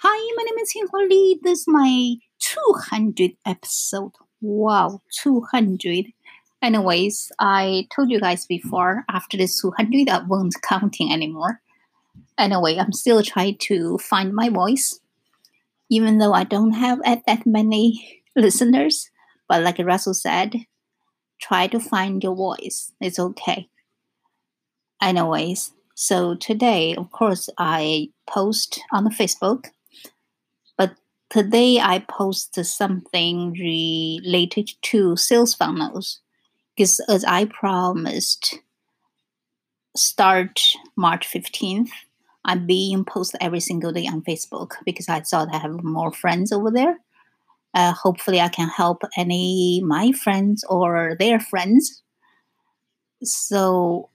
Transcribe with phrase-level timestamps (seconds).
[0.00, 1.40] Hi, my name is Hinghua Li.
[1.42, 4.12] This is my 200 episode.
[4.40, 6.12] Wow, 200.
[6.62, 11.62] Anyways, I told you guys before, after this 200, I won't counting anymore.
[12.38, 15.00] Anyway, I'm still trying to find my voice,
[15.90, 19.10] even though I don't have that many listeners.
[19.48, 20.54] But like Russell said,
[21.42, 22.92] try to find your voice.
[23.00, 23.68] It's okay.
[25.02, 29.70] Anyways, so today, of course, I post on Facebook,
[31.30, 36.20] today I post something related to sales funnels
[36.76, 38.58] because as I promised,
[39.96, 40.60] start
[40.96, 41.90] March 15th,
[42.44, 46.52] I'm being post every single day on Facebook because I thought I have more friends
[46.52, 46.98] over there.
[47.74, 52.02] Uh, hopefully, I can help any my friends or their friends,
[53.22, 54.08] so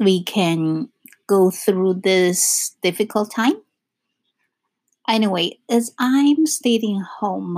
[0.00, 0.88] we can
[1.26, 3.60] go through this difficult time.
[5.08, 7.56] Anyway, as I'm staying home,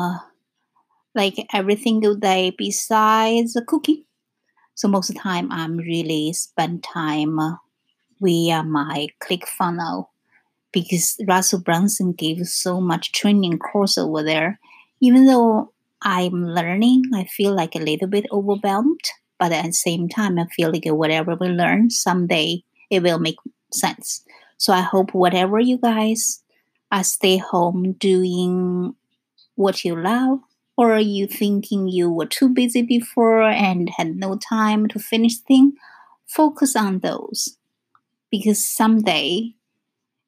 [1.14, 4.04] like every single day besides cooking,
[4.74, 7.57] so most of the time I'm really spend time uh,
[8.20, 10.07] via my ClickFunnels
[10.73, 14.60] because Russell Brunson gave so much training course over there.
[15.01, 19.01] Even though I'm learning, I feel like a little bit overwhelmed,
[19.40, 23.37] but at the same time, I feel like whatever we learn someday it will make
[23.73, 24.24] sense.
[24.57, 26.42] So I hope whatever you guys
[26.93, 28.95] are stay home doing
[29.57, 30.41] what you love,
[30.77, 35.37] or are you thinking you were too busy before and had no time to finish
[35.38, 35.74] things,
[36.27, 37.57] focus on those.
[38.30, 39.55] Because someday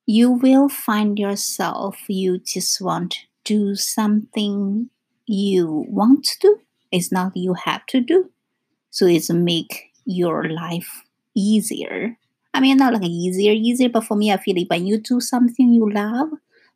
[0.06, 4.90] you will find yourself you just want to do something
[5.26, 6.60] you want to do.
[6.90, 8.30] It's not you have to do.
[8.90, 11.02] So it's make your life
[11.34, 12.18] easier
[12.54, 15.20] I mean, not like easier, easier, but for me, I feel like when you do
[15.20, 16.28] something you love,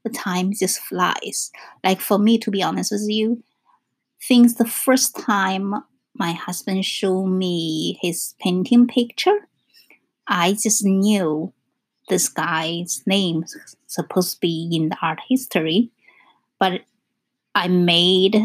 [0.07, 1.51] the time just flies.
[1.83, 3.43] Like for me, to be honest with you,
[4.21, 5.75] since the first time
[6.15, 9.49] my husband showed me his painting picture,
[10.29, 11.53] I just knew
[12.09, 13.45] this guy's name
[13.87, 15.91] supposed to be in the art history,
[16.61, 16.83] but
[17.55, 18.37] I made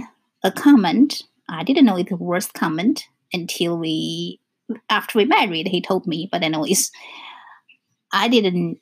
[0.43, 1.23] a comment.
[1.47, 4.39] I didn't know it was the worst comment until we
[4.89, 6.27] after we married, he told me.
[6.31, 6.91] But anyways,
[8.11, 8.79] I didn't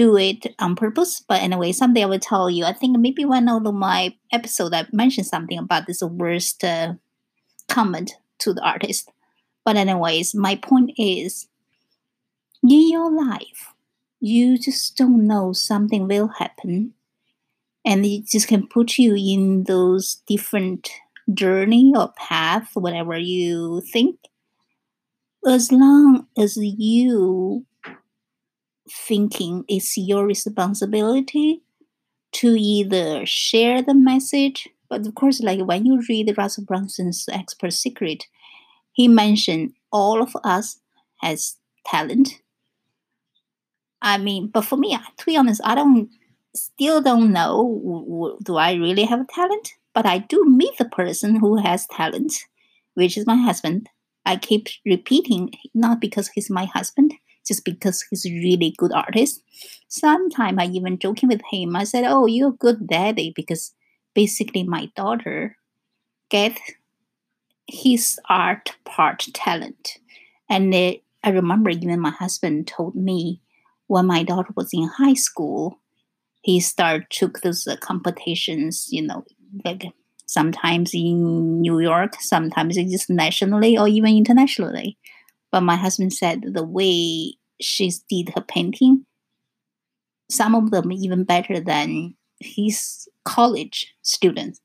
[0.00, 1.22] do it on purpose.
[1.28, 2.64] But anyway, someday I will tell you.
[2.64, 6.94] I think maybe one of my episode I mentioned something about this worst uh,
[7.68, 9.10] comment to the artist.
[9.62, 11.48] But anyways, my point is,
[12.62, 13.74] in your life,
[14.20, 16.94] you just don't know something will happen,
[17.84, 20.90] and it just can put you in those different
[21.32, 24.16] journey or path, whatever you think
[25.46, 27.64] as long as you
[28.90, 31.62] thinking it's your responsibility
[32.32, 37.72] to either share the message, but of course, like when you read Russell Brunson's Expert
[37.72, 38.26] Secret,
[38.92, 40.80] he mentioned all of us
[41.20, 41.56] has
[41.86, 42.40] talent.
[44.02, 46.10] I mean, but for me, to be honest, I don't
[46.54, 51.56] still don't know do I really have talent, but I do meet the person who
[51.56, 52.44] has talent,
[52.94, 53.88] which is my husband.
[54.26, 57.14] I keep repeating, not because he's my husband,
[57.50, 59.42] just because he's a really good artist.
[59.88, 61.74] Sometimes I even joking with him.
[61.76, 63.74] I said, "Oh, you're a good daddy," because
[64.14, 65.56] basically my daughter
[66.30, 66.58] get
[67.66, 69.98] his art part talent,
[70.48, 73.40] and it, I remember even my husband told me
[73.86, 75.80] when my daughter was in high school,
[76.42, 79.24] he started took those uh, competitions, you know,
[79.64, 79.84] like
[80.26, 84.98] sometimes in New York, sometimes it's just nationally or even internationally.
[85.52, 89.06] But my husband said the way she did her painting,
[90.30, 94.60] some of them even better than his college students.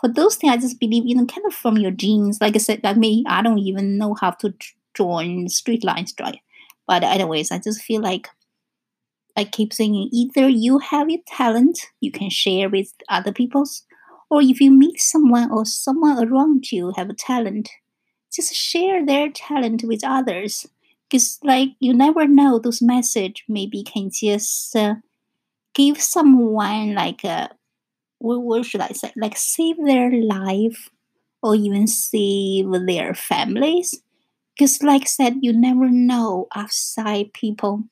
[0.00, 2.38] For those things, I just believe, you know, kind of from your genes.
[2.40, 4.54] Like I said, like me, I don't even know how to
[4.94, 6.40] draw straight lines drawing.
[6.86, 8.28] But anyways, I just feel like
[9.36, 13.84] I keep saying either you have your talent, you can share with other people's,
[14.30, 17.70] or if you meet someone or someone around you have a talent,
[18.32, 20.66] just share their talent with others.
[21.08, 24.96] Because like you never know, those message maybe can just uh,
[25.74, 27.50] give someone like a
[28.18, 29.12] what, what should I say?
[29.16, 30.90] Like save their life
[31.42, 33.94] or even save their families.
[34.54, 37.84] Because like I said, you never know outside people.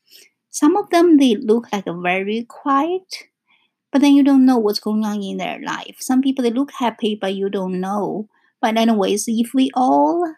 [0.51, 3.25] Some of them they look like very quiet
[3.93, 5.97] but then you don't know what's going on in their life.
[6.01, 8.29] Some people they look happy, but you don't know.
[8.61, 10.35] But anyways, if we all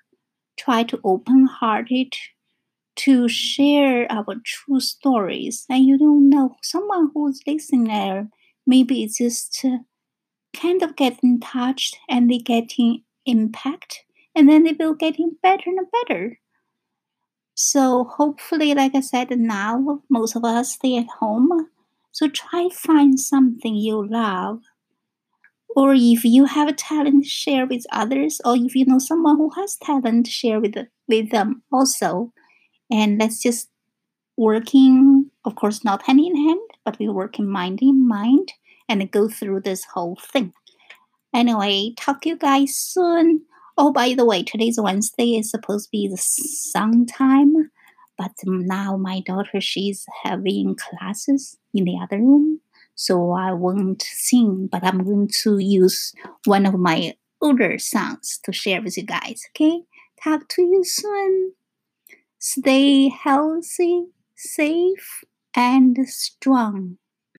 [0.58, 2.14] try to open hearted
[2.96, 8.28] to share our true stories, and you don't know someone who's listening there
[8.66, 9.78] maybe it's just uh,
[10.54, 14.04] kind of getting touched and they getting impact
[14.34, 16.38] and then they will getting better and better.
[17.54, 21.69] So hopefully like i said now most of us stay at home.
[22.12, 24.60] So try find something you love.
[25.75, 28.40] Or if you have a talent share with others.
[28.44, 30.75] Or if you know someone who has talent share with
[31.06, 32.32] with them also
[32.91, 33.69] and let's just
[34.37, 38.53] working of course not hand in hand but we work in mind in mind
[38.88, 40.53] and go through this whole thing.
[41.35, 43.43] Anyway talk to you guys soon.
[43.79, 47.71] Oh by the way today's wednesday is supposed to be the song time
[48.17, 52.61] but now my daughter she's having classes in the other room
[52.94, 56.15] so i won't sing but i'm going to use
[56.47, 59.83] one of my older songs to share with you guys okay?
[60.23, 61.53] Talk to you soon
[62.50, 63.94] stay healthy
[64.37, 65.08] safe
[65.54, 66.98] and strong